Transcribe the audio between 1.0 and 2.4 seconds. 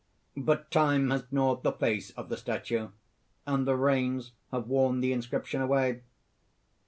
has gnawed the face of the